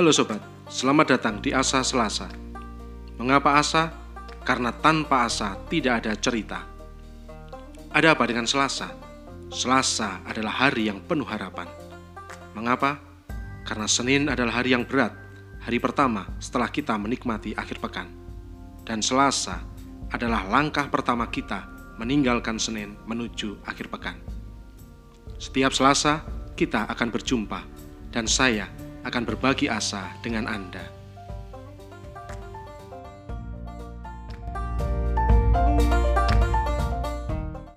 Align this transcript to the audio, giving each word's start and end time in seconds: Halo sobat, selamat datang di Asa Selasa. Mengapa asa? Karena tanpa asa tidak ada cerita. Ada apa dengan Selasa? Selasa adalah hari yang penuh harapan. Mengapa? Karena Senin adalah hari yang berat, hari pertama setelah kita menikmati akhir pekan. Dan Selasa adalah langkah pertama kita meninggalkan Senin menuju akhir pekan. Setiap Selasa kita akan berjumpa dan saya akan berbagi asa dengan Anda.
Halo 0.00 0.16
sobat, 0.16 0.40
selamat 0.72 1.06
datang 1.12 1.44
di 1.44 1.52
Asa 1.52 1.84
Selasa. 1.84 2.24
Mengapa 3.20 3.60
asa? 3.60 3.92
Karena 4.48 4.72
tanpa 4.72 5.28
asa 5.28 5.60
tidak 5.68 6.00
ada 6.00 6.16
cerita. 6.16 6.64
Ada 7.92 8.16
apa 8.16 8.24
dengan 8.24 8.48
Selasa? 8.48 8.96
Selasa 9.52 10.24
adalah 10.24 10.56
hari 10.56 10.88
yang 10.88 11.04
penuh 11.04 11.28
harapan. 11.28 11.68
Mengapa? 12.56 12.96
Karena 13.68 13.84
Senin 13.84 14.32
adalah 14.32 14.64
hari 14.64 14.72
yang 14.72 14.88
berat, 14.88 15.12
hari 15.60 15.76
pertama 15.76 16.24
setelah 16.40 16.72
kita 16.72 16.96
menikmati 16.96 17.52
akhir 17.52 17.84
pekan. 17.84 18.08
Dan 18.88 19.04
Selasa 19.04 19.60
adalah 20.16 20.48
langkah 20.48 20.88
pertama 20.88 21.28
kita 21.28 21.68
meninggalkan 22.00 22.56
Senin 22.56 22.96
menuju 23.04 23.68
akhir 23.68 23.92
pekan. 23.92 24.16
Setiap 25.36 25.76
Selasa 25.76 26.24
kita 26.56 26.88
akan 26.88 27.12
berjumpa 27.12 27.60
dan 28.16 28.24
saya 28.24 28.88
akan 29.04 29.22
berbagi 29.24 29.66
asa 29.70 30.12
dengan 30.20 30.44
Anda. 30.50 30.99